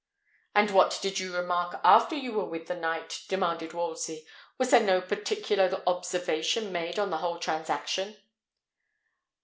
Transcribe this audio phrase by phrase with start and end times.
[0.55, 4.25] "And what did you remark after you were with the knight?" demanded Wolsey.
[4.57, 8.17] "Was there no particular observation made on the whole transaction?"